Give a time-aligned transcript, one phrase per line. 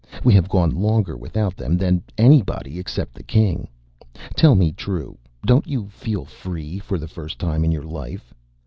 [0.23, 3.67] We have gone longer without them than anybody, except the King.
[4.35, 8.33] Tell me true, don't you feel free for the first time in your life?